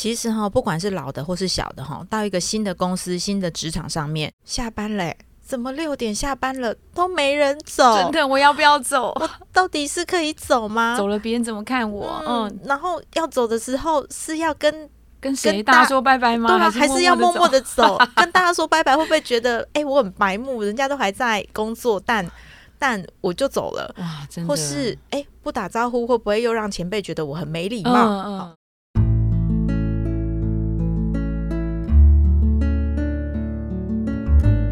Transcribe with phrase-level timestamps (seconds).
[0.00, 7.98] 其实哈，不管是老的或是小的哈，到一个新的公司、新的职场上面，下班嘞，怎么六点下班了都没人走？
[7.98, 9.12] 真的，我要不要走？
[9.20, 10.96] 我到底是可以走吗？
[10.96, 12.24] 走了别人怎么看我？
[12.26, 14.88] 嗯，然后要走的时候是要跟
[15.20, 16.48] 跟谁大家说拜拜吗？
[16.48, 17.98] 对啊，还是要默默的走？
[18.16, 20.62] 跟大家说拜拜，会不会觉得哎，我很白目？
[20.62, 22.26] 人家都还在工作，但
[22.78, 24.48] 但我就走了哇，真的。
[24.48, 27.92] 或是哎，不打招呼会不会又让前辈觉得我很没礼貌？
[27.92, 28.56] 嗯嗯。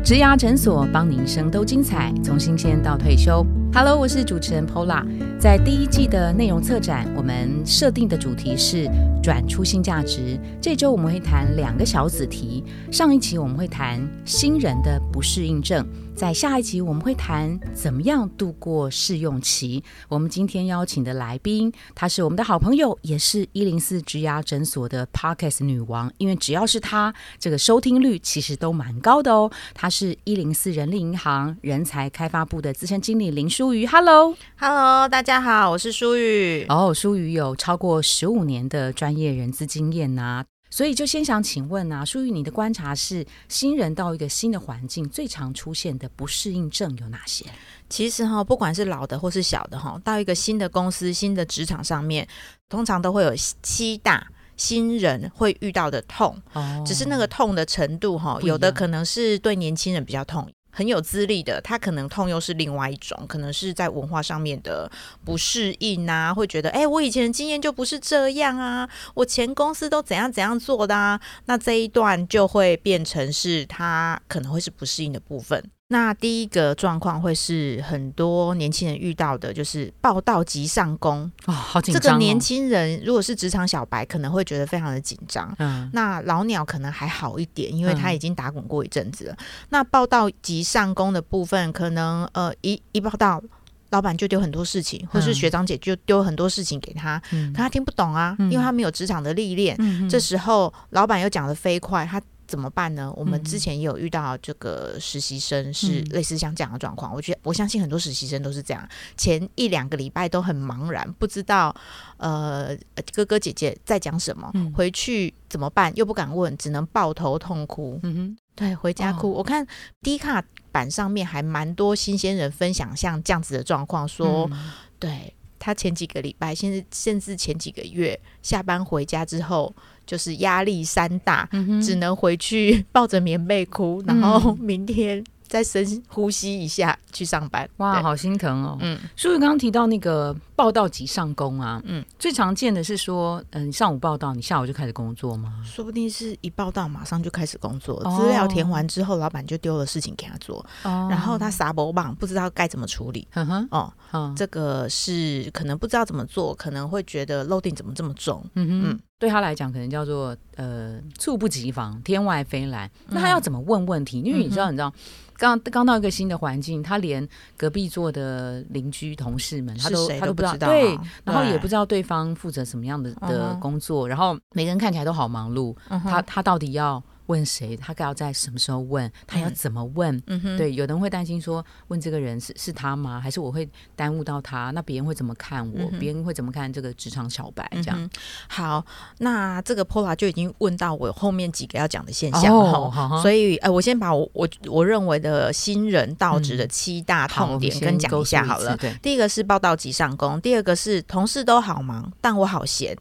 [0.09, 3.45] 植牙诊所，帮您生都精彩，从新鲜到退休。
[3.71, 5.07] Hello，我是主持人 Pola。
[5.39, 8.91] 在第一季的内容策展，我们设定的主题是
[9.23, 10.39] 转出新价值。
[10.61, 12.65] 这周我们会谈两个小子题。
[12.91, 15.87] 上一期我们会谈新人的不适应症。
[16.17, 19.85] 在下一集我们会谈怎么样度过试用期。
[20.09, 26.13] 我们今天邀请的来宾，她是我们的好朋友，也是一零四植牙诊所的 Parkes 女王。
[26.19, 29.49] 因为只要是她，这个收听率其实都蛮高的哦。
[29.73, 33.85] 她是一零四人力银行人才开发部的资深经理林淑瑜。
[33.85, 36.65] Hello，Hello，大家好，我是淑瑜。
[36.69, 40.45] 哦，淑瑜有超过十五年的专业人资经验呐。
[40.71, 47.47] 所以就先想请问啊，淑瑜，你的观察是新人到一个新的环境最常出现的不适应症有哪些？
[47.89, 52.29] 其实哈，不管是老的或是小的哈，到一个新的公司、新的职场上面，
[52.69, 54.25] 通常都会有七大
[54.57, 56.41] 新人会遇到的痛。
[56.53, 60.49] 哦，只是那个痛的程度哈，有的可能是对年轻人比较痛。
[60.79, 64.89] 很有资历的，他可能痛又是另外一种，可能是在文化上面的
[65.25, 75.69] 不适应啊，会觉得，哎，我以前的经验就不是这样啊，我前公司都怎样怎样做的啊，那这一段就会变成是他可能会是不适应的部分。
[75.91, 82.03] 那第一个状况会是很多年轻人遇到的，就是报道即上工啊，好紧张。
[82.03, 85.51] 这个年轻人如果是职场小白，可能会觉得非常的紧张。
[85.59, 89.37] 嗯，那老鸟可能还好一点，因为他已经打滚过一阵子了。
[89.71, 93.43] 那报道即上工的部分，可能呃一一报道，
[93.89, 99.75] 老板就丢很多事情，或是学长姐就丢很多事情给他，可他听不懂啊，因为他没有职场的历练。
[100.07, 102.21] 这时候老板又讲的飞快，他。
[102.49, 103.13] 怎么办呢？
[103.15, 107.15] 我们之前也有遇到这个实习生是类似像这样的状况。
[107.15, 108.89] 我觉得我相信很多实习生都是这样，
[109.19, 111.73] 前一两个礼拜都很茫然，不知道
[112.17, 112.75] 呃
[113.13, 115.95] 哥哥姐姐在讲什么，回去怎么办？
[115.95, 118.01] 又不敢问，只能抱头痛哭。
[118.03, 119.31] 嗯哼，对，回家哭。
[119.31, 119.67] 我看
[120.01, 120.43] 低卡
[120.73, 124.51] 版上面还蛮多新鲜人分享像这样子的状况，说
[124.99, 129.75] 对他前几个礼拜，甚至甚至前几个月下班回家之后。
[130.09, 131.49] 就是压力山大，
[131.81, 135.23] 只能回去抱着棉被哭，然后明天。
[135.49, 138.77] 再深呼吸一下去上班，哇，好心疼哦。
[138.83, 145.63] 嗯，所以刚刚提到那个报道即上工啊，嗯，最常见的是说，嗯，上午报道，你下午就开始工作吗？
[145.65, 153.25] 说不定是一报道马上就开始工作，资料填完之后，老板就丢了事情给他做，哦然后他撒不棒，不知道该怎么处理。
[153.35, 153.69] 嗯哼，
[154.11, 158.45] 哦，这个是可能不知道怎么做，可能会觉得 loading 怎么这么重？
[158.55, 162.91] 嗯哼，对他来讲，可能叫做呃猝不及防，天外飞来。
[163.11, 164.21] 那他要怎么问问题？
[164.23, 164.93] 因为你知道，你知道。
[165.41, 167.25] 刚刚到一个新的环境，他连
[167.57, 177.03] 隔壁座的邻居同事们，他都他都不知道，对，然后也不知道对方负责什么样的的工作，然后每个人看起来都好忙碌，他他到底要？
[177.29, 177.75] 问谁？
[177.77, 179.11] 他该要在什么时候问？
[179.27, 180.21] 他要怎么问？
[180.59, 183.19] 对，有人会担心说，问这个人是是他吗？
[183.19, 184.71] 还是我会耽误到他？
[184.73, 185.91] 那别人会怎么看我？
[185.99, 187.69] 别人会怎么看这个职场小白？
[187.77, 188.11] 这样
[188.49, 188.85] 好，
[189.19, 193.21] 那这个 Pola 就已经问到我后面几个要讲的现象了。
[193.23, 198.77] 所以，呃，我先把我我我认为的新人到职的七大痛点跟讲一下好了。
[199.03, 202.97] 第一个是报道即上工，第二个是同事都好忙，但我好闲，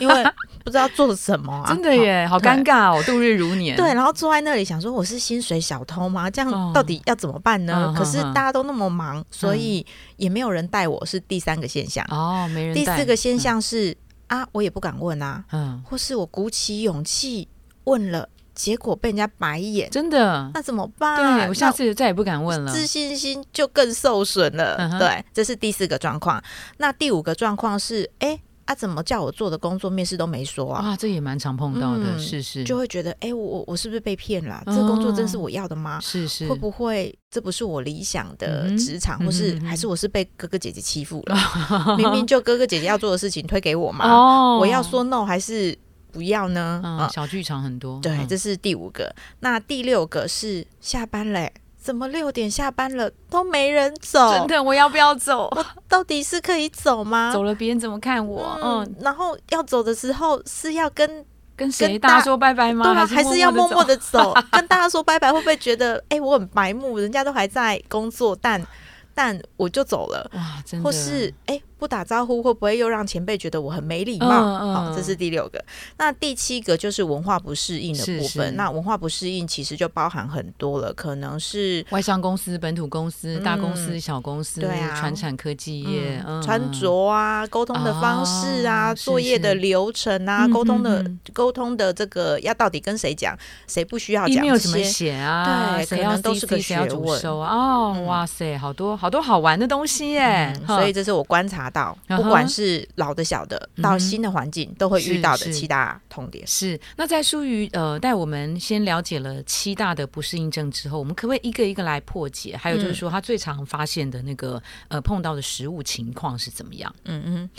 [0.00, 0.24] 因为
[0.64, 1.66] 不知道做什么啊！
[1.74, 3.63] 真的耶，好尴尬哦， 度日如年。
[3.76, 6.30] 对，然后坐在那里想说，我是薪水小偷吗？
[6.30, 7.94] 这样到底要怎么办呢？
[7.96, 9.84] 可是大家都那么忙，所以
[10.16, 12.48] 也没有人带我，是第三个现象哦。
[12.52, 12.74] 没人。
[12.74, 17.48] 第四个现象是啊，我也不敢问啊，嗯，或是我鼓起勇气
[17.84, 21.38] 问了，结果被人家白眼，真的，那怎么办？
[21.38, 24.98] 对我下次再也不敢问了，自信心就更受损了。
[24.98, 26.42] 对，这是第四个状况。
[26.78, 28.40] 那第五个状况是，哎。
[28.66, 30.88] 啊，怎么叫我做的工作面试都没说啊？
[30.90, 34.62] 啊，这也蛮常碰到的，是是，就会觉得，哎，我我是不是被骗了？
[34.66, 36.00] 这个工作真是我要的吗？
[36.00, 41.36] 是是，会不会这不是我理想的职场，或是还是我是被哥哥姐姐欺负了？
[41.98, 45.76] 明明就哥哥姐姐要做的事情推给我嘛，哦，我要说 no 还是
[46.10, 46.80] 不要呢？
[46.84, 48.00] 嗯，小剧场很多。
[48.00, 49.14] 对，这是第五个。
[49.40, 51.52] 那第六个是下班嘞。
[51.84, 54.32] 怎么六点下班了都没人走？
[54.32, 55.48] 真的，我要不要走？
[55.54, 57.30] 我到底是可以走吗？
[57.30, 58.58] 走了别人怎么看我？
[58.62, 61.22] 嗯，然后要走的时候是要跟
[61.54, 62.84] 跟谁大家说拜拜吗？
[62.86, 64.32] 对啊，还是要默默的走？
[64.50, 66.98] 跟大家说拜拜，会不会觉得哎，我很白目？
[66.98, 68.66] 人家都还在工作，但
[69.14, 71.60] 但我就走了，哇，真的，或是哎。
[71.78, 74.28] 不打招呼会不会又让前辈觉得我很没礼貌？
[74.28, 75.62] 好，这是第六个。
[75.98, 78.54] 那第七个就是文化不适应的部分。
[78.56, 93.36] 那文化不适应其实就包含很多了，可能是外商公司、本土公司、大公司、小公司，对啊，传产科技业，穿着啊，沟通的方式啊，作业的流程啊，沟通的沟通的这个要到底跟谁讲，
[93.66, 94.46] 谁不需要讲？
[94.46, 95.76] 有什么写啊？
[95.76, 98.04] 对，可能都是个学问哦。
[98.06, 100.54] 哇塞，好多好多好玩的东西耶！
[100.66, 101.63] 所以这是我观察。
[101.70, 106.46] 到不管是老的小的，到新的环境都会遇到的七大痛点。
[106.46, 112.56] 是那在疏于呃带我们先了解了七大的不适应症之后，我们可不可以一个一个来破解？
[112.56, 116.94] 还有就是说，他最常发现的那个呃碰到的食物情况是怎么样？
[117.04, 117.50] 嗯嗯。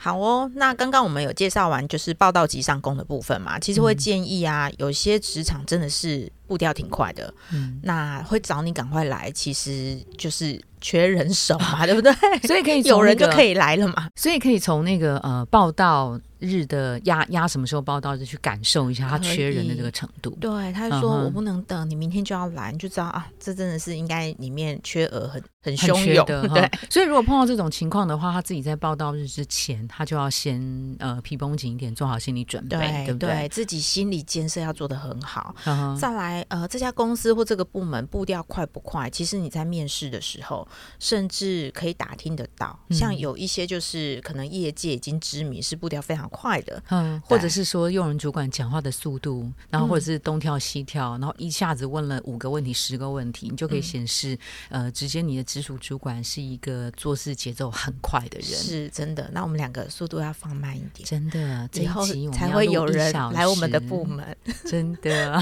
[0.00, 12.12] 好哦，那刚刚我们有介绍完就是报道及上工的部分嘛，其实会建议啊，有些职场真的是步调挺快的，嗯，那会找你赶快来，其实就是缺人手嘛， 对不对？
[12.46, 16.18] 所以可以有人就可以来了嘛，所以可以从那个呃报道。
[16.40, 20.30] 日的压压什么时候报道，就去感受一下他缺人的这个程度。
[20.40, 26.46] 对，他就说我不能等，你明天就要来，你就知道啊，这真的是应该里面缺额很很汹涌的。
[26.48, 33.48] 对， 所以如果碰到这种情况的话，他自己在报道日之前，他就要先呃皮绷紧一点，做好心理准备，对不对？
[33.48, 35.54] 自己心理建设要做得很好。
[35.98, 39.10] 再来呃，这家公司或这个部门步调快不快？
[39.10, 40.66] 其实你在面试的时候，
[41.00, 42.78] 甚至可以打听得到。
[42.90, 46.28] 像有一些就是可能业界已经知名是步调非常。
[46.30, 54.38] 快的，嗯，或者是说用人主管讲话的速度，然后或者是东跳西跳，然后一下子问了五个问题、十个问题，你就可以显示，
[54.68, 59.30] 呃，直接你的直属主管是一个做事节奏很快的人，是真的。
[59.32, 64.36] 那我们两个速度要放慢一点，真的，以后才会有人来我们的部门，
[64.66, 65.40] 真的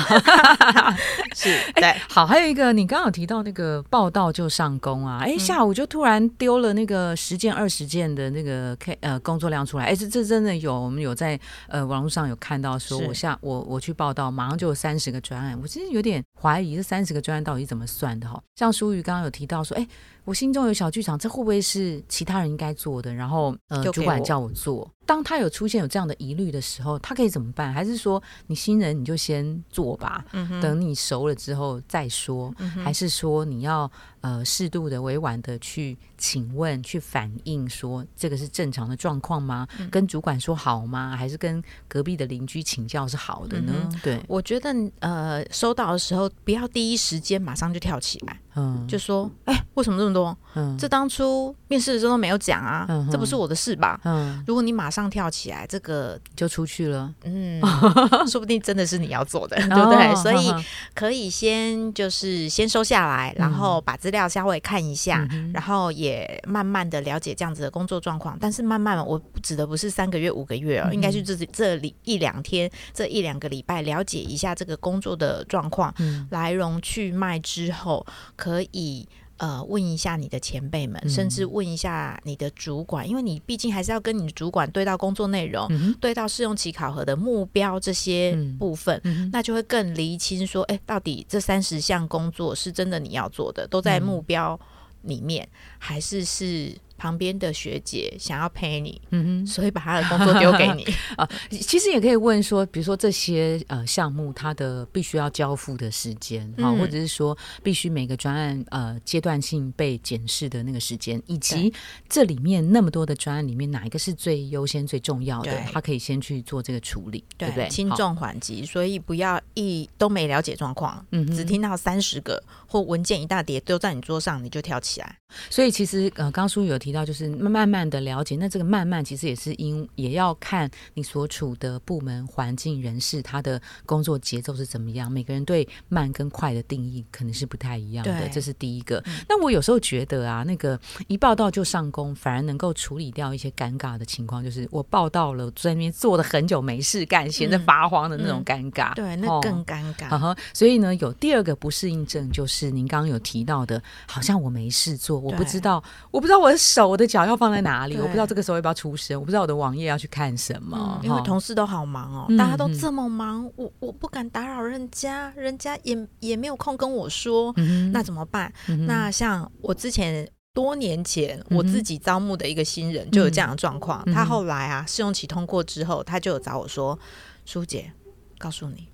[1.34, 1.72] 是。
[1.74, 10.76] 对，好，还有一个，你刚刚有提到那个报道就上工啊，哎，下午就突然丢了那个十件、二十件的那个 K 呃工作量出来，哎，这这真的有。
[10.86, 18.40] 我们有在呃网络上有看到，说我下我我去报道，马上就有三十个专案，我其实有点怀疑这三十个专案到底怎么算的哈。
[18.54, 19.88] 像淑瑜刚刚有提到说，哎，
[20.24, 23.14] 我心中有小剧场，这会不会是其他人应该做的？
[23.14, 24.90] 然后呃，主管叫我做。
[25.06, 27.72] 当他有出现有这样的疑虑的时候，他可以怎么办？
[27.72, 32.52] 还是说你新人你就先做吧，嗯等你熟了之后再说？
[32.58, 39.66] 嗯还是说你要呃适度的委婉的去请问、去反映，说这个是正常的状况吗？
[39.92, 41.16] 跟主管说好吗？
[41.16, 43.72] 还是跟隔壁的邻居请教是好的呢？
[44.02, 50.36] 对，我觉得呃收到的时候不要第一时间马上就跳起来，嗯，就说哎为什么这么多？
[50.54, 54.00] 嗯，这当初面试的时候都没有讲啊，这不是我的事吧？
[54.02, 54.95] 嗯，如果你马上。
[54.96, 57.12] 上跳起来，这个就出去了。
[57.24, 57.60] 嗯，
[58.26, 60.14] 说不定真的是你要做的，对不对？
[60.16, 60.50] 所以
[60.94, 68.38] 可以先就是先收下来，然后把资料稍微看一下，然后也慢慢的了解这样子的工作状况。
[68.40, 75.94] 但是慢慢，我指的不是三个月、五个月哦，应该是这这里一两天、这一两个礼拜了解一下这个工作的状况，
[76.30, 79.06] 来龙去脉之后可以。
[79.38, 85.68] 呃，问一下你的前辈们，甚至问一下你的主管，因为你毕竟还是要跟你的主管对到工作内容，
[86.00, 89.00] 对到试用期考核的目标这些部分，
[89.32, 94.58] 那就会更厘清说，哎，到底这三十项工作是真的你要做的，都在目标
[95.02, 95.46] 里面，
[95.78, 96.74] 还是是？
[96.96, 100.84] 旁边的学姐想要陪你，嗯哼，所以把她的工作丢给你
[101.16, 101.28] 啊。
[101.50, 111.72] 其实也可以问说，比如说这些呃项目，它的必须要交付的时间啊，或者是说必须每个专案呃阶段性被检视的那个时间，以及
[112.08, 117.68] 这里面那么多的专案里面哪一个是最优先最重要的，他可以先去做这个处理，对不对？
[117.68, 125.16] 轻重缓急，所以不要一都没了解状况，嗯，只听到三十个或文件一大叠丢在你桌上，你就跳起来。
[125.50, 128.36] 所以其实呃，刚叔有提到，就是慢慢的了解。
[128.36, 135.10] 那这个慢慢其实也是因也要看你所处的部门、环境、人事，他的工作节奏是怎么样。
[135.10, 139.02] 每个人对慢跟快的定义可能是不太一样的，这是第一个。
[139.28, 140.78] 那我有时候觉得啊，那个
[141.08, 144.44] 一报道就上工，反而能够处理掉一些尴尬的情况。
[144.44, 148.94] 就是我报道了，在那边坐了很久没事干，闲着发慌的那种尴尬。
[148.94, 150.36] 对，那更尴尬。
[150.54, 155.16] 所以呢，有第二个不适应症，就是您刚刚有提到的，好像我没事做。
[155.18, 161.00] 我不知道，我不知道我的手、我的脚要放在哪里，我不知道这个时候要不要出声，我不知道我的网页要去看什么。
[161.02, 167.54] 因为同事都好忙哦，大家都这么忙，我我不敢打扰人家，人家也也没有空跟我说，
[167.92, 168.52] 那怎么办？
[168.86, 176.98] 那像我之前多年前我自己招募的一个新人就有这样的状况，他后来啊试用期通过之后，他就有找我说。
[177.46, 177.92] 舒姐，
[178.38, 178.88] 告诉你，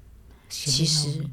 [0.51, 1.25] 其实，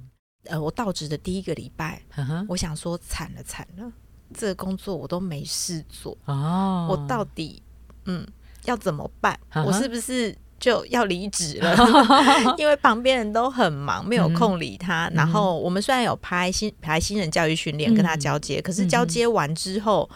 [0.46, 2.02] 呃，我到职的第一个礼拜，
[2.48, 3.92] 我想说惨了惨了，
[4.34, 7.62] 这个工作我都没事做哦，我到底
[8.06, 8.26] 嗯
[8.66, 9.40] 要怎么办？
[9.66, 10.36] 我是不是？
[10.60, 11.74] 就要离职了，
[12.60, 15.10] 因为旁边人都很忙，没有空理他。
[15.16, 20.10] 然后我们虽然有拍新拍新人教育训练跟他交接，可是交接完之后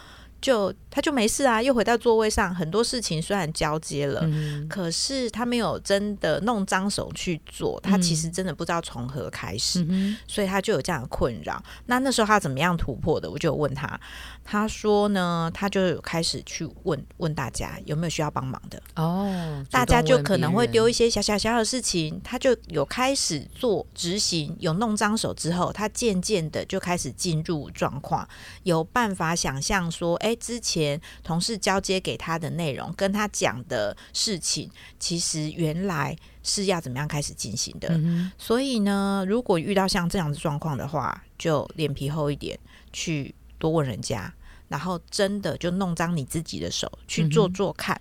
[0.43, 0.71] 就。
[0.95, 2.53] 他就没事啊，又回到座位上。
[2.53, 4.23] 很多事情虽然交接了，
[4.69, 7.79] 可是他没有真的弄脏手去做。
[7.81, 9.83] 他其实真的不知道从何开始，
[10.27, 11.59] 所以他就有这样的困扰。
[11.88, 13.27] 那那时候他怎么样突破的？
[13.27, 14.00] 我就问他，
[14.43, 18.81] 他说呢，他就开始去问问大家有没有需要帮忙的。
[18.95, 24.55] 哦，大家就可能会丢一些小小小小的事情，他就有开始做执行。
[24.59, 28.27] 有弄脏手之后，他渐渐的就开始进入状况，
[28.63, 31.01] 有办法想象说，哎，之前。
[31.23, 34.69] 同事交接给他的内容，跟他讲的事情，
[35.00, 38.00] 其实原来是要怎么样开始进行的。
[38.38, 42.59] 所以呢，如果遇到像这样的状况的话，就脸皮厚一点，
[42.91, 43.33] 去
[43.63, 44.29] 多问人家，
[44.67, 48.00] 然后真的就弄脏你自己的手去做做看，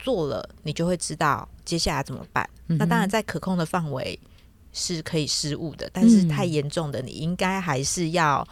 [0.00, 2.50] 做了你就会知道接下来怎么办。
[2.66, 4.18] 那当然在可控的范围
[4.72, 8.44] 是可以失误的，但是太严重的，你应该还是要。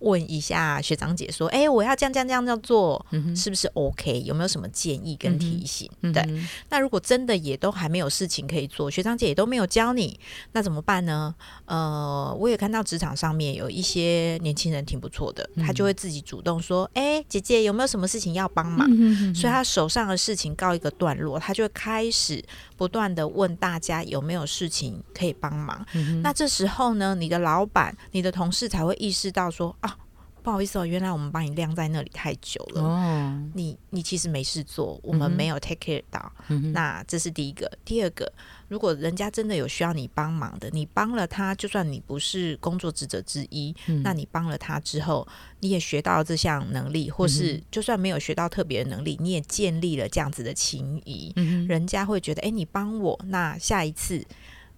[0.00, 3.04] 问一下学长姐说：“哎，我要这样这样这样做，
[3.34, 4.22] 是不是 OK？
[4.22, 5.90] 有没有什么建议跟提醒？
[6.12, 6.22] 对，
[6.68, 10.18] 那如果真的也都还没有事情可以做，学长姐也都没有教你，
[10.52, 11.34] 那怎么办呢？
[11.66, 18.88] 呃，我也看到职场上面有一些年轻人挺不错的，他就会自己主动说：‘哎，姐姐有没有什么事情要帮忙？’
[19.34, 22.42] 所以他手上的事情告一个段落，他就开始
[22.80, 25.84] 不断的问大家有没有事情可以帮忙。
[26.22, 29.94] 那这时候呢，你的老板、你的同事才会意识到说啊。”
[30.42, 32.82] 不好意思哦，原来我们把你晾在那里太久了。
[32.82, 36.32] 哦，你你其实没事做，我们没有 take care 到。
[36.72, 38.32] 那这是第一个，第二个，
[38.70, 43.74] 如果人家真的有需要你帮忙的，你帮了他，就算你不是工作职责之一，
[44.04, 45.26] 那你帮了他之后，
[45.58, 51.34] 你也学到这项能力，或是就算没有学到特别的能力，你也建立了这样子的情谊，
[51.66, 54.24] 人家会觉得，哎，你帮我，那下一次。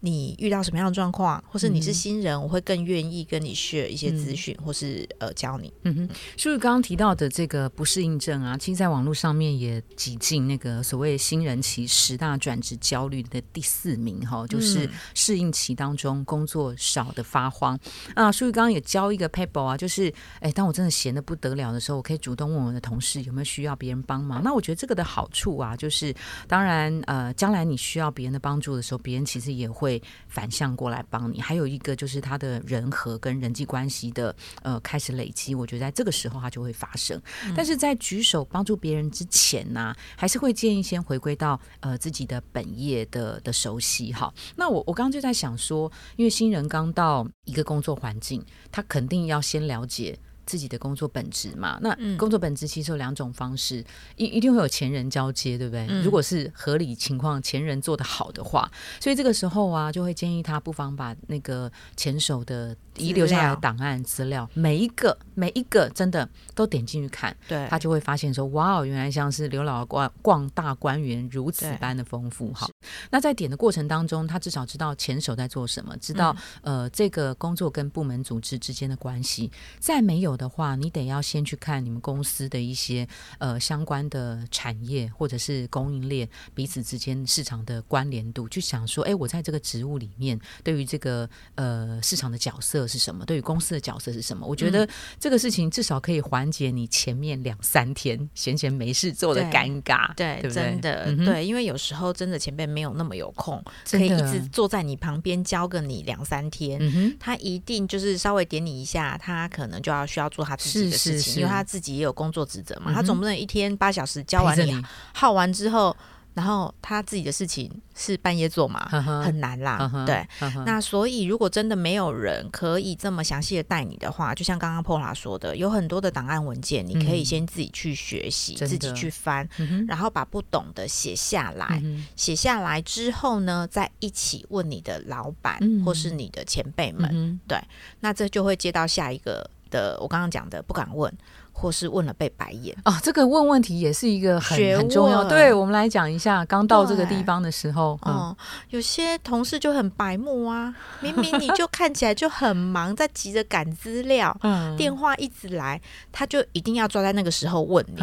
[0.04, 5.72] 你遇到什么样的状况，或是你是新人，我会更愿意跟你 share 一些资讯，或是呃教你。
[5.84, 17.78] 嗯哼，所以刚刚提到的这个不适应症啊，其实在网络上面也挤进那个所谓新人期十大转职焦虑的第四名哈，就是适应期当中工作少的发慌
[18.16, 18.32] 啊。
[18.32, 24.42] 所以刚刚也教一个 paper 啊，就是哎，当我真的闲的不得了的时候，我可以主动问我的同事有没有需要别人帮忙。
[24.42, 26.12] 那我觉得这个的好处啊，就是
[26.48, 29.91] 当然呃，将来你需要别人的帮助的时候，别人其实也会。
[30.28, 37.20] 反向过来帮你，还有一个就是他的人和跟人际关系的呃开始累积，我觉得在这个时候他就会发生。
[37.56, 44.32] 但是在举手帮助别人之前呢，还是会建议先回归到呃自己的本业的的熟悉哈。
[44.56, 50.18] 那我我刚刚就在想说，因为新人刚到一个工作环境，他肯定要先了解。
[50.52, 53.82] 自己的工作本质嘛，那工作本质其实有两种方式，
[54.16, 55.86] 一一定会有前人交接，对不对？
[56.02, 72.52] 如果是合理情况，前人做的好的话，所以这个时候啊，就会建议他不妨把那个前手的遗留下来的档案资料，每一个每一个真的都点进去看，对，他就会发现说，哇哦，原来像是刘老官逛大观园如此般的丰富。
[72.52, 72.68] 哈，
[73.10, 80.32] 那在点的过程当中，他至少知道前手在做什么，知道呃这个工作跟部门组织之间的关系，再没有。
[80.32, 83.06] 的话，你得要先去看你们公司的一些
[83.38, 93.24] 呃相关的产业或者是供应链彼此之间市场的关联度，去想说，哎，我在这个职务里面，对于这个呃市场的角色是什么？
[93.26, 94.46] 对于公司的角色是什么？
[94.46, 94.88] 我觉得
[95.20, 106.80] 这个事情至少可以缓解你前面两三天闲闲没事做的尴尬，对，真的对，因为有时候真的前辈没有那么有空，可以一直坐在你旁边教个你两三天，
[107.20, 110.22] 他一定就是稍微点你一下，他可能就要需要。
[110.22, 114.80] 要做他自己的事情，因为他自己也有工作职责嘛，他总不能一天八小时教完你
[115.12, 115.96] 耗完之后，
[116.34, 118.88] 然后他自己的事情是半夜做嘛，
[119.22, 119.90] 很难啦。
[120.06, 120.26] 对，
[120.64, 129.48] 那所以如果真的没有人可以这么详细的带你的话，就像刚刚 Pola 说的，有很多的档案文件，你可以先自己去学习，自己去翻，
[129.86, 131.82] 然后把不懂的写下来，
[132.16, 137.40] 写下来之后呢，再一起问你的老板或是你的前辈们。
[137.46, 137.58] 对，
[138.00, 139.50] 那这就会接到下一个。
[139.72, 141.10] 的，我刚刚讲的不敢问，
[141.52, 142.94] 或是问了被白眼哦。
[143.02, 145.22] 这个问问题也是一个很很重要。
[145.24, 148.36] 对我们来讲一下，刚到这个地方的时候，哦，
[148.70, 155.80] 有些同事就很白目啊， 明明你就看起来就很忙，在急着赶资料，嗯，电话一直来，
[156.10, 158.02] 他就一定要抓在那个时候问你。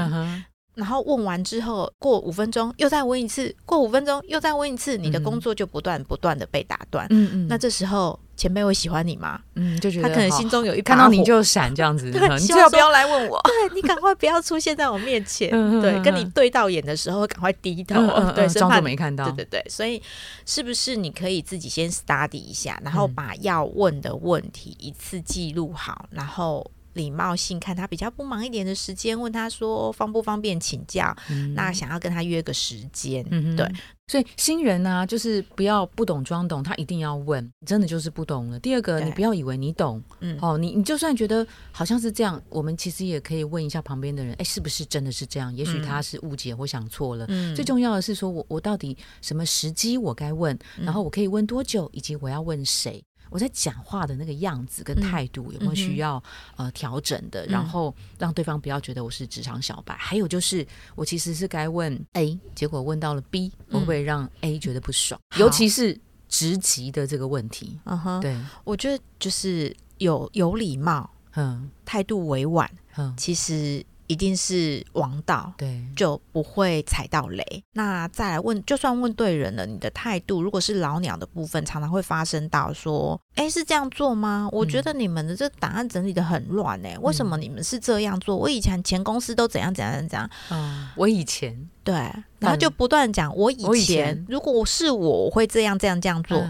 [0.75, 7.05] 然后问完之后，过五分钟又再问一次，过五分钟又再问一次，你的工作就不断不断的被打断。
[7.09, 8.17] 嗯嗯，那这时候。
[8.39, 9.37] 前辈会喜欢你吗？
[9.55, 15.49] 嗯，就觉得他可能心中有一看到你就闪这样子， 对，你最好不要来问我， 对你赶快不要出现在我面前，
[15.81, 17.99] 对，跟你对到眼的时候，赶快低头，
[18.31, 20.01] 对，装作没看到，对对对，所以
[20.45, 26.65] 是不是你可以自己先 study 一下，然后把要问的问题一次记录好，然后。
[26.93, 31.15] 礼貌性看他比较不忙一点的时间，问他说方不方便请教？
[31.55, 33.23] 那想要跟他约个时间，
[33.55, 33.69] 对。
[34.07, 38.59] 所以新人呢，就是不要不懂装懂，他一定要问，真的就是不懂了。
[38.59, 45.55] 第二个，你不要以为你懂，嗯，哦，你你就算觉得好像是这样，我们其实也可以问一下旁边的人，哎，是不是真的是这样？
[45.55, 47.25] 也许他是误解或想错了。
[47.29, 53.03] 嗯，最重要的是说我我到底什么时机我该问，然后我可以问多久，以及我要问谁。
[53.29, 56.21] 我在讲话的那个样子跟态度有没有需要
[56.55, 57.45] 呃调整的？
[57.47, 59.95] 然后让对方不要觉得我是职场小白。
[59.95, 65.19] 还有就是，我其实是该问 A，结果问到了 B，会不会让 A 觉得不爽？
[65.37, 67.79] 尤其是职级的这个问题。
[67.85, 73.85] 嗯哼，对，我觉得就是有有礼貌，嗯，态度委婉，嗯，其实。
[74.09, 77.63] 一定是王道，对，就不会踩到雷。
[77.73, 84.49] 那再来问，就算问对人了，你的态度如果是老鸟的部分，常常会发生到说：“哎，是这样做吗？
[84.51, 88.35] 我觉得你们的这档案整理的很乱，哎，为什么你们是这样做？
[88.35, 91.93] 我以前前公司都怎样怎样怎样。”啊，我以前对，
[92.39, 96.43] 然后就不断讲我以前，如果是我，我会这样这样这样做。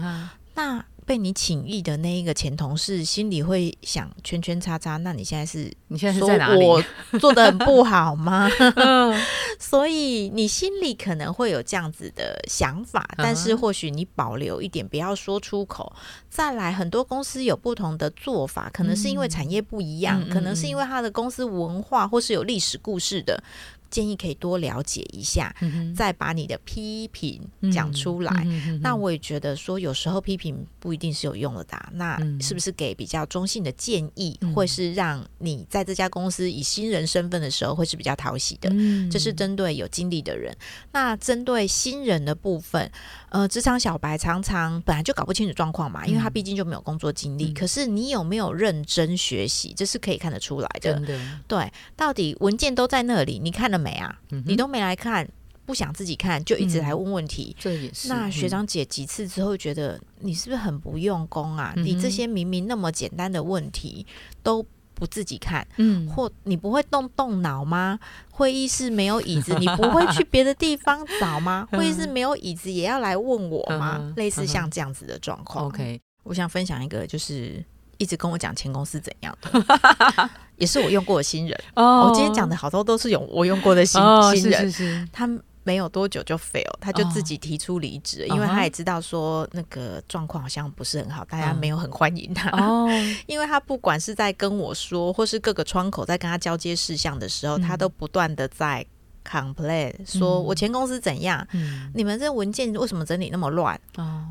[0.54, 6.64] 那被你请意的那一个前同事心里会想圈圈叉叉，那你现在是你现在是在哪里？
[6.64, 6.80] 我
[7.18, 8.48] 做的很不好吗？
[9.58, 15.92] 所以你心里可能会有这样子的想法，但是或许你保留一点，不要说出口。
[16.28, 23.42] 再来，很多公司有不同的做法，可能是因为产业不一样，可能是因为他的公司文化或是有历史故事的。
[23.90, 25.54] 建议可以多了解一下，
[25.96, 27.40] 再把你的批评
[27.72, 28.46] 讲出来。
[28.80, 31.64] 那我也觉得说，有时候批评不一定是有用的。
[31.92, 38.70] 那是不是给比较中性的建议，会是让你在这家公司以新人身份的时候，会是比较讨喜的？
[39.10, 40.56] 这是针对有经历的人。
[40.92, 42.90] 那针对新人的部分，
[43.30, 47.52] 呃，职场小白常常本来就搞不清楚状况嘛，因为他毕竟就没有工作经历。
[47.52, 51.00] 可是你有没有认真学习，这是可以看得出来的。
[51.46, 53.78] 对，到底文件都在那里，你看了？
[53.78, 55.26] 没啊，你都没来看，
[55.64, 57.56] 不想自己看，就一直来问问题。
[57.58, 58.08] 这也是。
[58.08, 61.72] 那学长姐几次之后觉得你是不是很不用功啊？
[61.76, 64.04] 你这些明明那么简单的问题
[64.42, 64.66] 都
[65.00, 67.98] 不自己看，嗯，或你不会动动脑吗？
[68.30, 71.66] 会议室没有椅子， 你不会去别的地方找吗？
[71.72, 74.12] 会议室没有椅子也要来问我吗？
[74.16, 75.64] 类似像这样子的状况。
[75.66, 77.64] OK，我想分享一个就是。
[78.00, 79.62] 一直跟我讲前公司怎样的，
[80.56, 81.60] 也是我用过的新人。
[81.74, 84.00] 哦，我今天讲的好多都是有我用过的新
[84.34, 84.62] 新人。
[84.62, 85.28] 是是是，他
[85.62, 92.50] 没有多久就 fail，他就自己提出离职，因为他也知道说那个状况好像不是很好，大家没有很欢迎他。
[92.50, 92.88] 哦，
[93.26, 98.84] 因为他不管是在跟我说，或是各个窗口在跟他交接事项的时候，他都不断的在。
[99.30, 101.46] Complain 说，我前公司怎样？
[101.94, 103.78] 你们这文件为什么整理那么乱？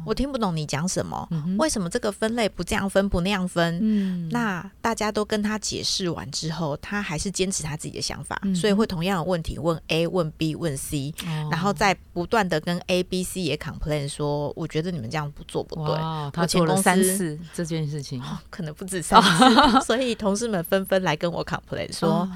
[0.05, 1.27] 我听不懂你讲什么？
[1.57, 3.79] 为什么这个分类不这样分，不那样分？
[3.81, 11.13] 嗯那大家都跟他解释完之后，他还是坚持他自己的想法，所以会同样的问题问 A、问 B、问 C，
[11.49, 15.95] 然后再不断的跟 A、B、C 也 complain 说，我觉得你们这样不做不对。
[16.33, 22.29] 他做了三次这件事情， 可能不止三次， 所以同事们纷纷来跟我 complain 说。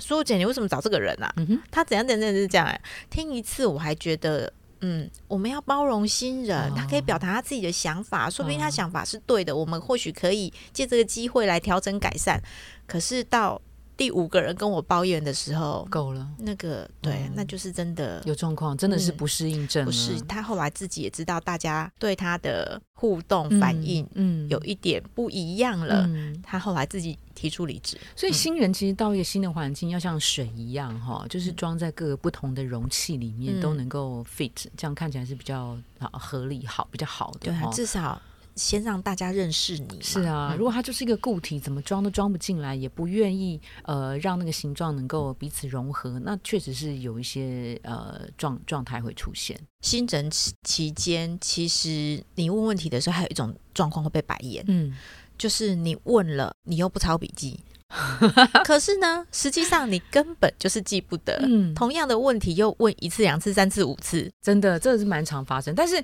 [0.00, 1.32] 苏姐，你为什么找这个人啊？
[1.36, 2.66] 嗯他怎样怎样是这样？
[2.66, 12.40] 哎，听一次我还觉得，嗯，我们要包容新人，他可以表达他自己的想法，说不定他想法是对的，我们或许可以借这个机会来调整改善。
[12.86, 13.60] 可是到。
[13.98, 16.26] 第五个人跟我抱怨的时候，够了。
[16.38, 19.84] 那个对，那就是真的有状况，真的是不适应症。
[19.84, 26.08] 不是他后来自己也知道，大家对他的互动反应，嗯，有一点不一样了。
[26.44, 27.98] 他后来自己提出离职。
[28.14, 35.76] 所以新人其实到一个新的环境，要像水一样哈，就是装在各个不同的容器里面都能够 fit，这样看起来是比较
[36.12, 37.50] 合理好，比较好的。
[37.50, 38.22] 对，至少。
[38.58, 40.00] 先让大家认识你。
[40.02, 49.58] 是啊，如果它就是一个固体，怎么装都装不进来，也不愿意呃让那个形状能够彼此融合，那确实是有一些呃状状态会出现。
[49.80, 54.92] 新诊期期间，其实你问问题的时候，还有一种状况会被白眼，嗯，
[55.38, 57.60] 就是你问了，你又不抄笔记。
[58.64, 61.38] 可是呢，实际上你根本就是记不得。
[61.42, 65.74] 嗯，同样的问题又问一次、两次、三次、五次，真的，这是蛮常发生。
[65.74, 65.96] 但是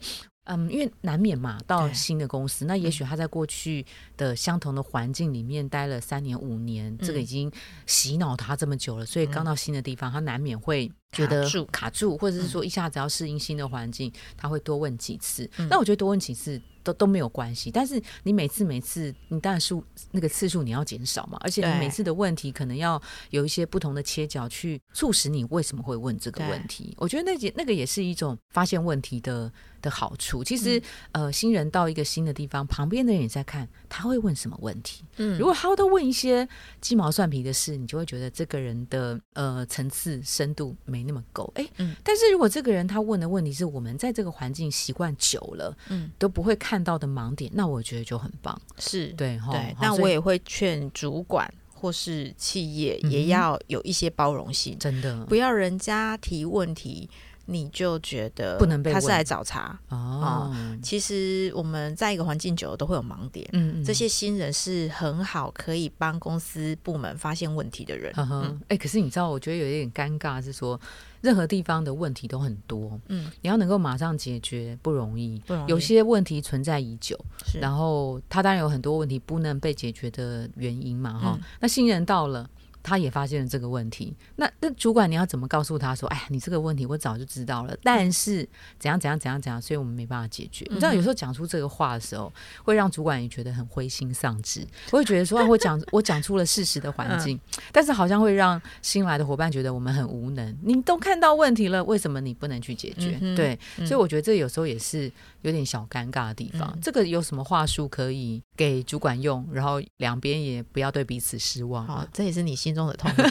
[0.45, 3.85] 嗯，因为难免嘛，到新的公司，那也许他在过去
[4.17, 7.51] 的相同的环境里面待了三年五年，这个已经
[7.87, 15.49] 洗脑他这么久了，所以刚到新的地方，他难免会觉得卡住，或者是说一下子要适应新的环境，他会多问几次。
[15.71, 16.61] 那我觉得多问几次。
[16.85, 23.01] 都都没有关系，但是你每次每次，你当然数那个次数你要减少嘛，而且你每次的问题可能要
[23.31, 26.95] 有一些不同的切角去促使你为什么会问这个问题。
[26.99, 29.51] 我觉得那也那个也是一种发现问题的。
[29.85, 35.05] 的好处，其实呃，新人到一个新的地方，旁边的人也在看他会问什么问题。
[35.19, 36.49] 嗯，如果他都问一些
[36.81, 41.53] 鸡毛蒜皮的事，你就会觉得这个人的呃层次深度没那么够。
[41.57, 48.61] 哎，嗯，但是如果这个人他问的问题是我们在这个环境习惯久了，嗯，都不会看到的盲点，那我觉得就很棒。
[48.79, 49.77] 是对，对。
[49.81, 57.09] 那我也会劝主管或是企业也要有一些包容性，真的不要人家提问题。
[57.47, 60.55] 你就觉得不能被他是来找茬哦。
[60.83, 68.13] 其实我们在一个环境久了都会有盲点，嗯嗯，这些新人是很好可以帮公司部门发现问题的人。
[68.17, 70.81] 嗯哎，可是你知道，我觉得有一点尴尬是说，
[71.21, 75.71] 任何地方的问题都很多，嗯，你要能够马上解决不容易，不容易。
[75.71, 77.19] 有些问题存在已久，
[77.61, 81.39] 然后他当然有很多问题不能被解决的原因嘛，哈。
[81.61, 82.49] 那新人到了。
[82.85, 88.47] 他也发现了这个问题，那那主管你要怎么告诉他说，哎呀，你这个问题我早就知道了，但是
[88.79, 90.67] 怎样怎样怎样怎样，所以我们没办法解决。
[90.69, 92.31] 你知道有时候讲出这个话的时候，
[92.63, 97.41] 会让主管也觉得很灰心丧志，我 会觉得说，我讲我讲出了事实的环境，
[97.73, 100.55] 但是好像会让新来的伙伴觉得我们很无能。
[100.63, 103.19] 你都看到问题了，为什么你不能去解决？
[103.35, 106.79] 对，所以我觉得这有时候也是有点小尴尬的地方。
[106.83, 111.87] 这个有什么话术可以给主管用，然后两边也不要对彼此失望。
[111.87, 112.74] 好，这也是你心。
[112.75, 113.23] 中的痛苦，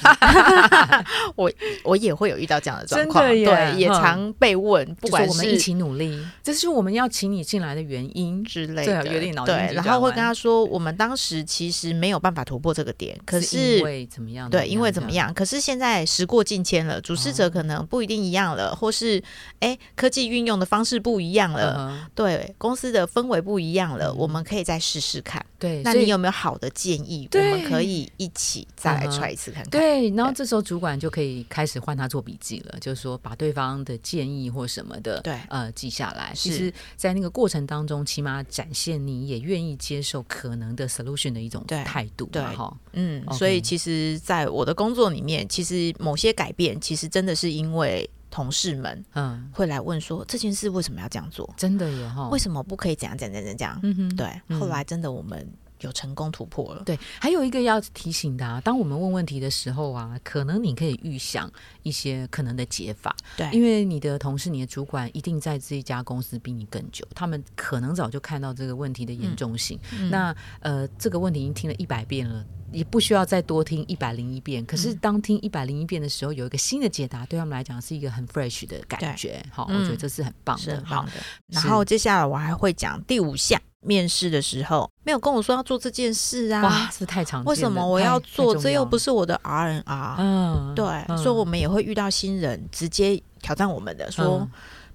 [1.35, 1.51] 我
[1.83, 14.49] 我也会有遇到这样的状况，对，也常被问，不管我们一起努力，这是我们要请你进来的原因之类的，有点脑对，然后会跟他说，我们当时其实没有办法突破这个点，可是因为怎么样？
[14.49, 15.33] 对，因为怎么样？
[15.33, 19.21] 可是现在时过境迁了，主事者可能不一定一样了，或是
[19.59, 25.43] 哎，科技运用的方式不一样了，对，公司的氛围不一样了，我们可以再试试看。
[25.63, 27.29] 对，那你有没有好的建议？
[27.31, 29.33] 我们可以一起再来踹。
[29.71, 36.33] 对，然后这时候主管就可以开始换他做笔记了，就是说把对方的建议或什么的，对，呃，记下来。
[36.35, 42.75] 其实，在那个过程当中，起码展现你也愿意接受可能的 solution 的一种态度，对哈。
[42.91, 51.53] 嗯，所以其实，在我的工作里面，其实某些改变，其实真的是因为同事们，嗯，会来问说这件事为什么要这样做？
[51.55, 52.29] 真的有哈？
[52.29, 53.79] 为什么不可以怎样怎样怎样怎样？
[53.83, 54.59] 嗯哼，对。
[54.59, 55.47] 后来真的我们。
[55.79, 69.77] 有成功突破了，对，还有一个要提醒的，啊，当我们问问题的时候啊，可能你可以预想一些可能的解法，对，因为你的同事、你的主管一定在这一家公司比你更久，他们可能早就看到这个问题的严重性。
[70.09, 74.65] 那呃，这个问题已经听了一百遍了，也不需要再多听一百零一遍。
[74.65, 79.41] 可是当听一百零一遍的时候，有一个新的解答，对他们来讲是一个很 fresh 的感觉。
[79.51, 80.83] 好，我觉得这是很棒的。
[80.85, 81.11] 好的，
[81.47, 83.61] 然后接下来我还会讲第五项。
[83.85, 86.63] 面试的时候没有跟我说要做这件事啊！
[86.63, 87.43] 哇，是太长。
[87.43, 88.55] 为什么我要做？
[88.55, 90.15] 这又不是我的 R N R。
[90.19, 94.49] 嗯，对，所以我们也会遇到新人直接挑战我们的，说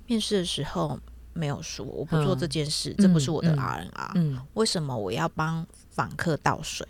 [0.07, 0.99] 面试的时候
[1.35, 4.13] 没有说我不做这件事，这不是我的 R N R。
[4.15, 6.89] 嗯，为什么我要帮访客倒水？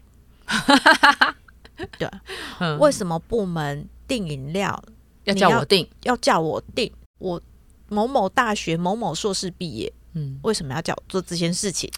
[1.99, 2.09] 对，
[2.79, 4.83] 为什么部门订饮料
[5.25, 5.89] 要叫我订？
[6.03, 6.91] 要叫我订？
[7.19, 7.41] 我
[7.89, 9.93] 某某大学某某硕士毕业。
[10.15, 11.91] 嗯，为什么要叫我做这件事情？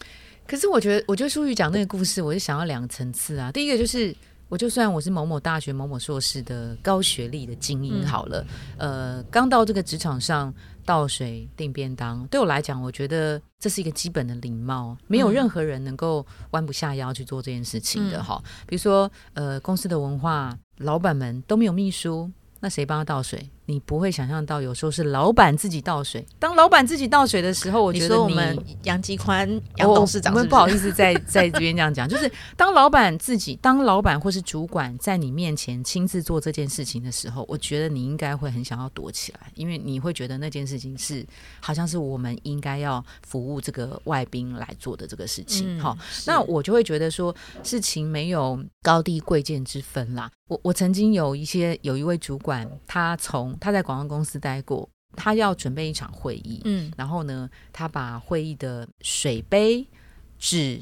[0.47, 3.53] 可是我觉得，我觉得淑玉讲那个故事，我就想要两个层次啊。
[3.53, 4.15] 第一个就是，
[4.49, 8.45] 我就算我是某某大学某某硕士的高学历的精英好了，
[8.77, 10.53] 呃，刚到这个职场上
[10.85, 18.43] 倒水订便当，对我来讲，我觉得这是一个基本的礼貌，没有任何人能够弯不下腰去做这件事情的哈。
[18.67, 23.51] 比如说，呃，公司的文化，老板们都没有秘书，那谁帮他倒水？
[23.71, 26.27] 你不会想象到，有时候是老板自己倒水。
[26.39, 41.25] 当老板自己倒水的时候，我觉得我们杨吉宽杨董事长，我们不好意思在在这边这样讲，就是当老板自己当老板或是主管在你面前亲自做这件事情的时候，我觉得你应该会很想要躲起来，因为你会觉得那件事情是
[41.61, 45.79] 好像是我们应该要服务这个外宾来做的这个事情。
[45.81, 50.31] 好，那我就会觉得说事情没有高低贵贱之分啦。
[50.49, 59.87] 我我曾经有一些有一位主管，他从他在广告公司待过，他要准备一场会议，嗯，然后呢，他把会议的水杯、
[60.39, 60.81] 纸、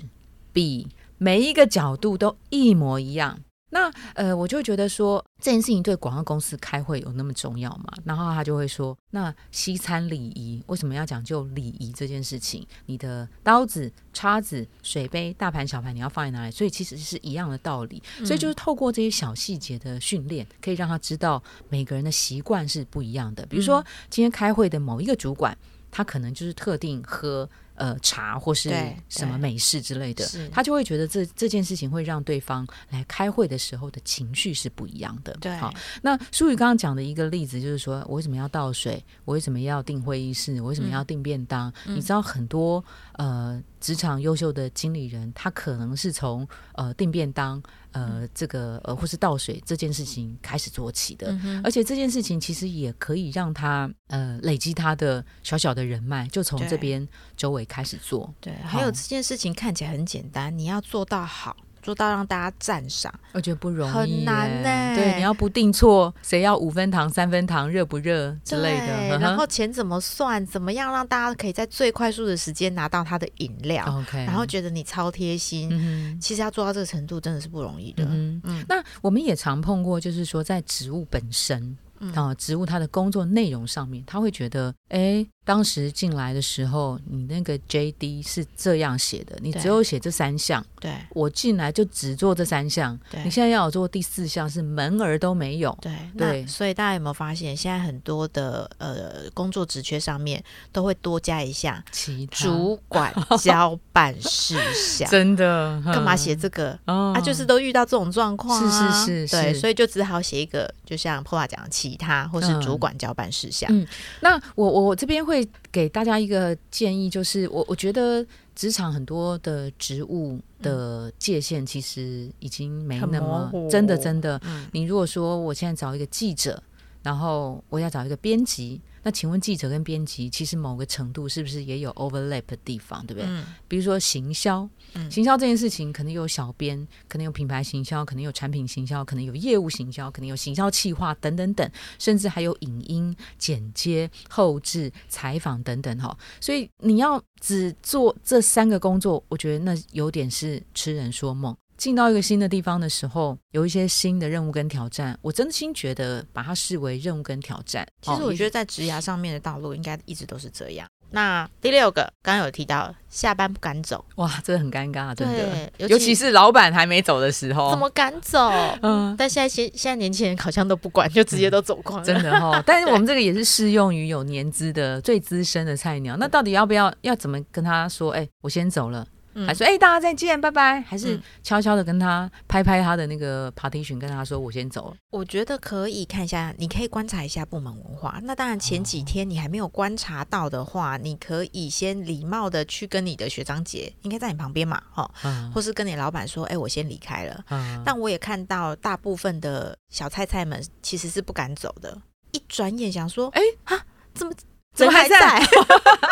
[0.53, 0.89] 笔
[1.19, 7.85] 每一个角度都一模一样，那呃，我就觉得说这件事情对广告公司开会有那么重要吗？
[8.05, 12.67] 然后他就会说，那西餐礼仪为什么要讲究礼仪这件事情？
[12.87, 16.51] 你的刀子、叉子、水杯、大盘、小盘，你要放在哪里？
[16.51, 18.03] 所以其实是一样的道理。
[18.25, 23.45] 所以就是透过这些小细节的训练，可以让他知道每个人的习惯是不一样的。
[23.47, 25.57] 比如说今天开会的某一个主管，
[25.91, 27.49] 他可能就是特定喝。
[27.79, 28.71] 呃，茶或是
[29.09, 35.33] 什么美式之类的，他就会觉得这这件事情会让对方来开会的时候的情绪是不一样的。
[35.41, 39.03] 对，好，那淑宇刚刚讲的一个例子就是说，我为什么要倒水？
[39.25, 40.61] 我为什么要订会议室？
[40.61, 41.73] 我为什么要订便当？
[41.87, 43.63] 你知道很多呃。
[43.81, 47.63] 职场优秀的经理人，他可能是从呃订便当，
[47.93, 58.33] 呃这个呃或是倒水这件事情开始做起的，而且这件事情其实也可以让他呃累积他的小小的人脉，就从这边周围开始做。
[58.41, 61.57] 对，还有这件事情看起来很简单，你要做到好。
[61.89, 64.95] 做到让大家赞赏，我觉得不容易，很难呢。
[64.95, 69.19] 对，你要不定错，谁要五分糖、三分糖，热不热之类的。
[69.19, 70.45] 然后钱怎么算？
[70.45, 76.19] 怎么样让大家可以在最快速的时间拿到他的饮料？OK，然后觉得你超贴心。
[76.21, 78.05] 其实要做到这个程度，真的是不容易的。
[78.05, 78.63] 嗯嗯。
[78.69, 81.75] 那我们也常碰过，就是说在植物本身。
[82.15, 90.63] 啊，植物它的工作内容上面，他会觉得，哎，当时进来的时候，你那个 J D 是这样写的，你只有写这三项。
[90.79, 92.97] 对，我进来就只做这三项。
[93.11, 95.77] 对，你现在要我做第四项，是门儿都没有。
[95.81, 101.83] 对对，所以大家有没有发现，现在很多的呃工作职缺上面都会多加一项
[102.31, 105.09] 主管交办事项。
[105.11, 106.79] 真的，干嘛写这个？
[106.85, 108.61] 啊，就是都遇到这种状况。
[108.61, 111.69] 是是是，对，所以就只好写一个，就像破话讲的。
[111.71, 113.71] 其他或是主管交办事项。
[113.73, 113.87] 嗯，
[114.21, 115.38] 那我我我这边会
[115.71, 118.25] 给大家一个建议，就是我我觉得
[118.55, 124.41] 职场很多的职务的界限其实已经没那么真的真的。
[124.73, 126.63] 你如果说我现在找一个记者，
[127.03, 128.81] 然后我要找一个编辑。
[129.09, 133.27] 那请问记者跟编辑，其实某个程度是不是也有 overlap 的地方，对不对？
[133.27, 133.43] 嗯。
[133.67, 134.69] 比如说行销，
[135.11, 146.15] 行销这件事情，可能有小编，可能有品牌行销，可能有产品行销，可能有业务行销，可能有行销企划等等等，甚至还有影音剪接、后置、采访等等哈。
[146.39, 151.57] 所以你要只做这三个工作，我觉得那有点是痴人说梦。
[151.79, 157.87] 进到一个新的地方的时候，有一些新的任务跟挑战，我真心觉得把它视为任务跟挑战。
[158.03, 160.87] 其实我觉得在职涯上面的道路应该一直都是这样。
[161.11, 168.51] 那第六个，刚刚有提到下班不敢走，哇，这个很尴尬，真的，尤其是老板还没走的时候，怎么敢走？
[168.83, 172.61] 嗯，但现在现现在年轻人好像都不管，就直接都走光了，真的哈。
[172.67, 178.11] 但是我们这个也是适用于有年资的最资深的菜鸟，那到底要不要要怎么跟他说？
[178.11, 179.07] 哎，我先走了。
[179.47, 180.81] 还说哎，大家再见，拜拜。
[180.81, 184.97] 还是悄悄的跟他拍拍他的那个 partition，跟他说我先走了。
[185.11, 188.19] 我觉得可以看一下，你可以观察一下部门文化。
[188.23, 195.11] 那当然前几天你还没有观察到的话，你可以先礼貌的去跟你的学长姐，应该在你旁边嘛，哈，
[195.55, 197.45] 或是跟你老板说，哎，我先离开了。
[197.85, 201.97] 但我也看到大部分的小菜菜们其实是不敢走的，
[202.33, 204.33] 一转眼想说，哎啊，怎么？
[204.79, 205.41] 人还在，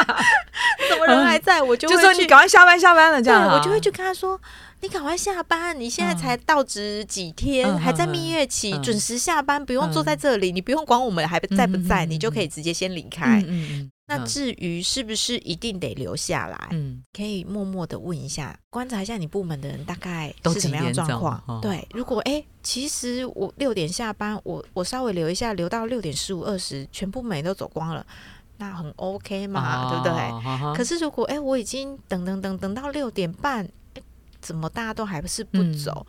[0.89, 1.63] 怎么人还在？
[1.63, 4.41] 我就就说你赶快下班，下班了这样，我就会去跟他说
[4.81, 13.45] ：“你赶快下班，你现在才到职几天，还在蜜月期，准时下班，不用坐在这里，你不用管我们还在不在，你就可以直接先离开。”
[14.09, 21.61] 那至于是不是一定得留下来，嗯，可以默默的问一下，观察一下你部门的人大概是什么样状况。
[21.61, 28.07] 对，如果哎，其实我六点下班，我我稍微留一下，留到六点十五二十，全部美都走光了。
[28.59, 30.77] 那很 OK 嘛，对不对？
[30.77, 33.69] 可是如果哎，我已经等等等等到六点半。
[34.47, 36.07] 怎么大家都还是不走？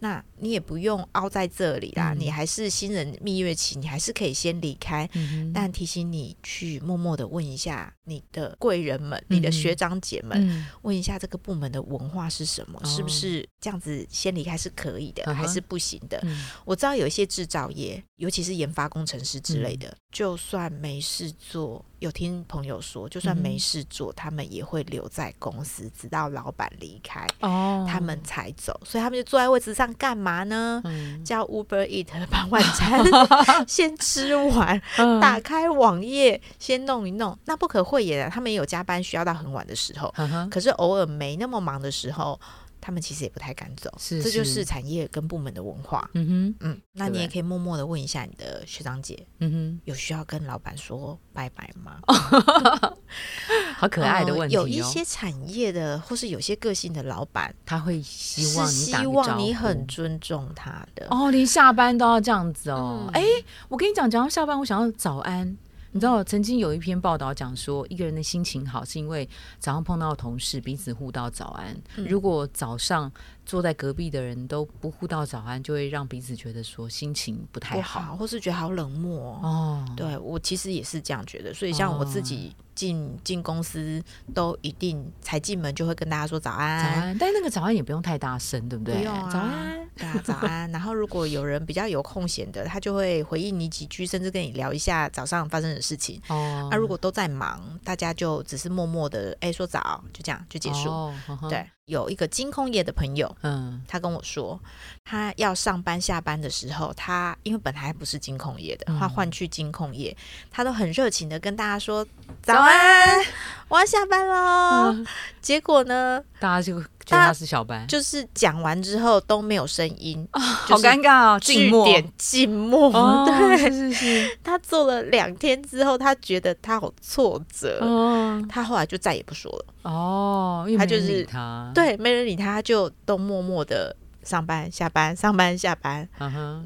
[0.00, 2.12] 那你也不用凹在这里啦。
[2.12, 5.08] 你还是新人蜜月期，你还是可以先离开。
[5.54, 12.78] 但提醒你去默默的问一下你的贵人们、你的学长姐们，问一下这个部门的文化是什么？
[12.84, 16.22] 是不是这样子先离开是可以的，还是不行的？
[16.66, 21.82] 我知道有一些制造业，尤其是研发工程师之类的，就算没事做。
[21.98, 28.78] 有听朋友说，就算没事做，他们也会留在公司，直到老板离开，哦，他们才走。
[28.84, 30.82] 所以他们就坐在位置上干嘛呢？
[31.24, 33.04] 叫 Uber Eat 把晚餐
[33.68, 34.80] 先吃完，
[35.20, 37.38] 打开网页先弄一弄。
[37.44, 40.12] 那不可讳言啊，他们也有加班需要到很晚的时候。
[40.50, 42.40] 可是偶尔没那么忙的时候。
[42.80, 46.08] 他们其实也不太敢走，是这就是产业跟部门的文化。
[46.14, 52.00] 嗯哼，嗯，那你也可以默默的问一下你的学长姐，嗯哼有需要跟老板说拜拜吗？
[53.76, 61.06] 好可爱的问题、哦呃有一些产业的，或是有些个性的老板，他会希望是希望你很尊重他的。
[61.10, 63.04] 哦，连下班都要这样子哦。
[63.06, 63.24] 嗯哎、
[63.68, 65.56] 我跟你讲，讲到下班，我想要早安。
[65.92, 71.76] 你知道，曾经有一篇报道讲说，一个人的心情好，是因为早上碰到同事，彼此互道早安。
[71.96, 73.10] 嗯如果早上
[73.44, 78.00] 坐在隔壁的人都不互道早安，就会让彼此觉得说心情不太好。
[78.00, 79.40] 好，或是觉得好冷漠哦。
[79.42, 84.02] 哦，对我其实也是这样觉得，所以像我自己进进公司，
[84.34, 88.96] 都一定才进门就会跟大家说早安，早安，但是那个早安也不用太大声，对不对？
[88.96, 89.77] 不用啊早安。
[89.98, 90.70] 对啊，早安。
[90.70, 96.20] 然后如果有人比较有空闲的，他就会回应你几句，甚至跟你聊一下早上发生的事情。
[96.28, 100.88] 哦，那、如果都在忙，大家就只是默默的哎说早，就这样就结束。
[100.88, 104.60] 哦呵呵对，有一个金控业的朋友，嗯，他跟我说，
[105.04, 110.16] 他要上班下班的时候，他因为本来不是金控业的，嗯他换去金控业，
[110.50, 112.06] 他都很热情的跟大家说
[112.42, 113.24] 早安，
[113.68, 114.92] 我要下班喽。
[114.92, 115.06] 嗯
[115.40, 121.88] 结果呢，大家就觉得他是小白，就是讲完之后都没有声音，好尴尬哦，静默。
[122.18, 122.90] 静默。
[122.92, 129.90] 哦， 对，是是是，他做了两天之后，他觉得他好挫折，嗯，他后来就再也不说了。
[129.90, 136.06] 哦，他就是理他，，对，没人理他，他就都默默的上班下班，上班下班。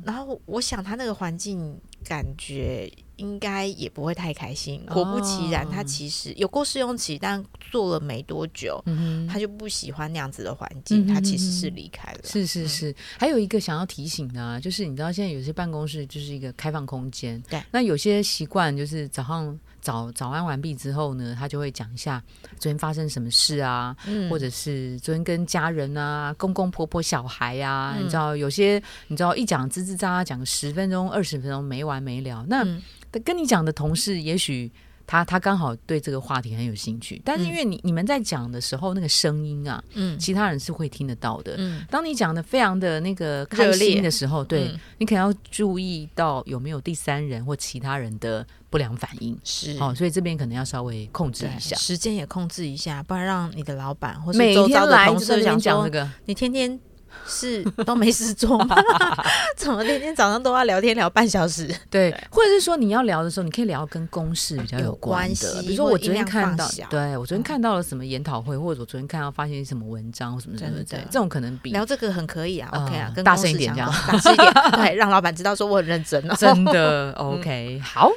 [0.04, 2.90] 然后我想他那个环境感觉
[3.22, 4.84] 应该也不会太开心。
[4.86, 12.20] 果不其然，哦他其实有过试用期，但做了没多久，嗯，他就不喜欢那样子的环境，嗯他其实是离开了。
[12.24, 22.22] 是是是，还有一个想要提醒的啊，就是你知道现在有些办公室就是一个开放空间，对，那有些习惯就是早上早早安完毕之后呢，他就会讲一下
[22.58, 32.44] 昨天发生什么事啊，嗯或者是昨天跟家人啊、公公婆婆、小孩啊，嗯你知道有些你知道一讲吱吱喳喳讲个十分钟、二十分钟没完没了。
[32.48, 32.82] 那、嗯
[33.20, 34.70] 跟你讲的同事，也许
[35.06, 41.56] 他他刚好对这个话题很有兴趣，但是因为你、你们在讲的时候那个声音啊，嗯其他人是会听得到的。
[41.58, 49.36] 嗯当你讲的非常的那个开心的时候，对、嗯你可能要注意到有没有第三人或其他人的不良反应。
[49.44, 51.76] 是哦，所以这边可能要稍微控制一下。
[51.76, 56.78] 时间也控制一下，不然让你的老板或是每周遭的同事想讲说这个，你天天
[57.26, 58.76] 是都没事做吗？
[59.56, 61.72] 怎么天天早上都要聊天聊半小时？
[61.90, 67.42] 对，或者是说你要聊的时候，你可以聊跟公事比较有关系比如说我昨天看到对我昨天嗯。
[67.42, 71.06] 看到了什么研讨会，或者我昨天看到发现什么文章或什么什么真的。
[71.10, 73.92] 这种可能比聊这个很可以啊嗯，OK 啊，跟大公声一点这样。
[74.08, 76.34] 大声一点， 对，让老板知道说我很认真哦。
[76.38, 78.10] 真的 OK 好，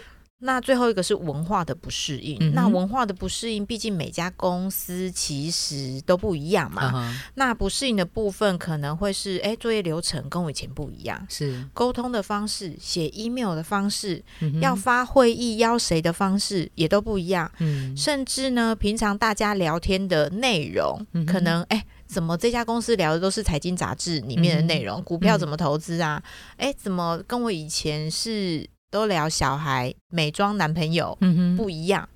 [0.45, 2.38] 那最后一个是文化的不适应。
[2.39, 6.91] 嗯那文化的不适应，毕竟每家公司其实都不一样嘛。
[6.95, 17.51] 嗯那不适应的部分可能会是，哎，作业流程跟我以前不一样，是沟通的方式、写 email 的方式、嗯要发会议邀谁的方式也都不一样。
[17.60, 21.86] 嗯甚至呢，平常大家聊天的内容，嗯可能哎。
[22.08, 25.01] 怎么这家公司聊的都是财经杂志里面的内容？
[25.01, 26.21] 股票怎么投资啊？
[26.55, 31.17] 哎、怎么跟我以前是都聊小孩、美妆、男朋友
[31.58, 32.08] 不一样？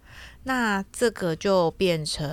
[0.44, 2.26] 那这个就变成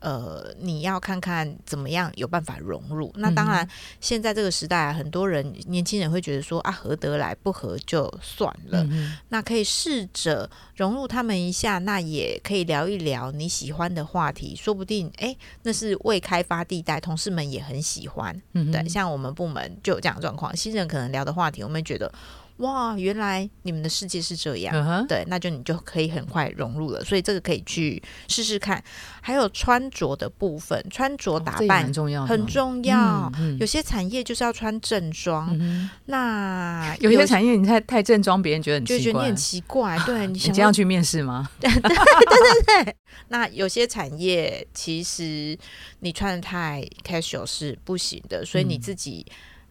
[0.00, 3.10] 呃，你要看看怎么样有办法融入。
[3.16, 3.66] 那当然，
[3.98, 8.84] 现在这个时代啊，很多人年轻人会觉得说啊，合得来，不合就算了。
[8.90, 18.38] 嗯那可以试着融入他们一下，那也可以聊一聊你喜欢的话题，说不定哎，那是未开发地带，同事们也很喜欢。
[18.52, 22.12] 嗯对，像我们部门就有这样的状况，新人可能聊的话题，我们觉得
[22.58, 25.06] 哇，原来你们的世界是这样。
[25.06, 28.82] 对，那就你就可以很快融入了，所以这个可以去试试看。
[29.20, 33.30] 还有穿着的部分，穿着打扮蛮重要很重要。
[33.36, 39.36] 嗯嗯有些产业就是要穿正装，嗯那有些产业你太太正装，别人觉得很奇怪就觉得你很。
[39.36, 41.48] 奇怪，对 你你想这样去面试吗？
[41.60, 42.96] 对对对
[43.28, 45.56] 那有些产业其实
[46.00, 49.24] 你穿的太 casual 是不行的，所以你嗯自己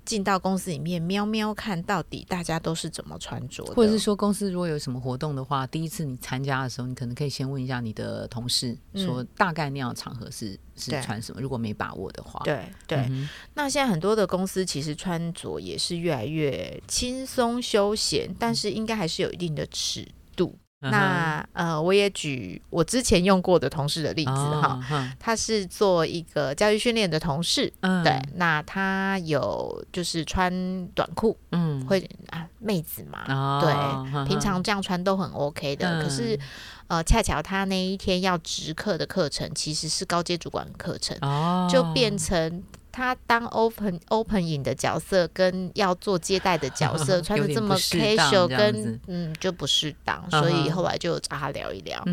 [0.08, 11.42] 进到公司里面喵喵看到底大家都是怎么穿着的，或者是说，公司如果有什么活动的话，第一次你参加的时候，你可能可以先问一下你的同事，嗯说大概那样的场合是是穿什么。
[11.42, 13.00] 如果没把握的话，对对。
[13.10, 20.58] 嗯那现在很多的公司其实穿着也是越来越轻松休闲，但是应该还是有一定的尺度。
[20.82, 20.92] 哼。
[20.92, 28.04] 那呃，我也举我之前用过的同事的例子哈，哈，他是做一个教育训练的同事，嗯。
[28.04, 36.04] 对，，那他有就是穿短裤，嗯，会啊妹子嘛，哦对，平常这样穿都很 OK 的。
[36.04, 36.40] 可是
[36.88, 42.64] 呃，恰巧他那一天要直课的课程其实是高阶主管课程，哦，就变成
[42.98, 52.04] 他当 open open 影的角色跟要做接待的角色， 穿的这么 casual，跟嗯就不适当，所以后来就找他聊一聊。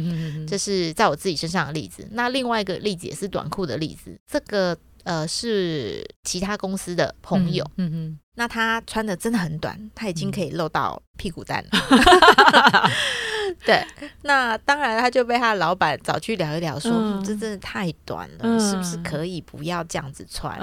[0.47, 2.07] 这是在我自己身上的例子。
[2.11, 7.65] 那另外一个例子也是短裤的例子，这个呃是其他公司的朋友。
[7.79, 11.71] 嗯嗯，那他穿的真的很短，他已经可以露到屁股蛋了。
[13.65, 13.85] 对，
[14.23, 16.93] 那当然他就被他的老板找去聊一聊，说
[17.25, 20.59] 这真的太短了，是不是可以不要这样子穿？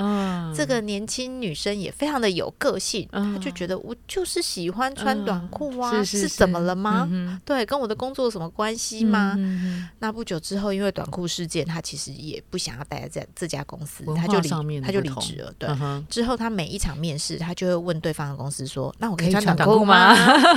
[0.55, 7.09] 这个年轻女生也非常的有个性，她就觉得我就是喜欢穿短裤啊，是怎么了吗？
[7.45, 9.37] 对，跟我的工作有什么关系吗？
[9.99, 14.49] 那不久之后，因为短裤事件，她其实也不想要待在这这家公司，她就离
[14.81, 15.53] 他就离职了。
[15.57, 15.69] 对，
[16.09, 20.15] 之后她每一场面试，她就会问对方的公司说：“那我可以穿短裤吗？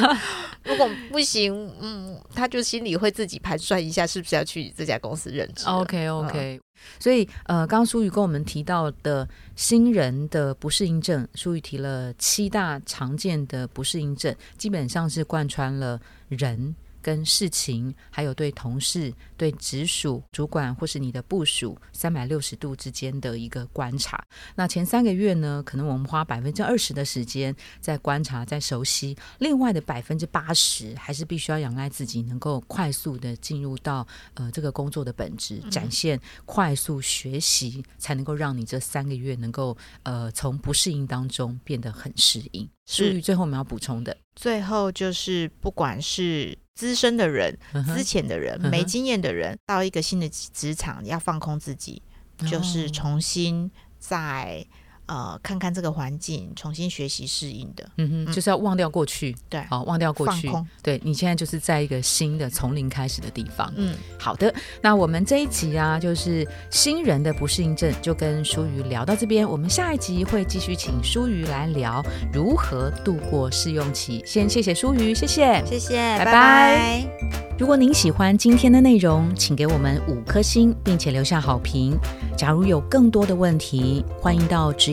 [0.64, 5.64] 如果不行，嗯。”他就心里会自己盘算一下，是不是要去这家公司任职。
[5.66, 6.60] OK OK，
[6.98, 16.74] 所以呃，刚刚舒宇跟我们提到的新人的不适应症，舒宇提了七大常见的不适应症，基本上是贯穿了人。
[17.04, 24.24] 跟事情，还有对同事、对直属主管或是你的部署，三百六十度之间的一个观察。
[24.54, 42.66] 那前三个月呢，可能我们花百分之二十的时间在观察、在熟悉，另外的百分之八十还是必须要仰赖自己，能够快速的进入到呃这个工作的本质，展现快速学习，才能够让你这三个月能够呃从不适应当中变得很适应。
[42.86, 46.56] 是最后我们要补充的，最后就是不管是。
[46.74, 47.56] 资深的人、
[47.86, 52.02] 资浅的人、没经验的人，到一个新的职场，要放空自己，
[52.50, 54.66] 就是重新在。
[55.06, 60.50] 呃，看看这个环境，重新学习适应的，嗯哼，就是要忘掉过去，对，好，忘掉过去，
[60.82, 72.02] 对你现在就是在一个新的从零开始的地方，嗯，好的，那我们这一集啊，就是新人的不适应症，就跟舒瑜聊到这边，我们下一集会继续请舒瑜来聊
[72.32, 77.06] 如何度过试用期，先谢谢舒瑜，谢谢，谢谢，拜拜。
[77.56, 81.96] 如果您喜欢今天的内容，请给我们五颗星，并且留下好评。
[82.36, 84.92] 假如有更多的问题，欢迎到植